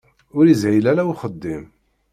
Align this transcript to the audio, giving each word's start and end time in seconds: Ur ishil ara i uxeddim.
Ur 0.37 0.45
ishil 0.47 0.85
ara 0.91 1.03
i 1.05 1.07
uxeddim. 1.13 1.63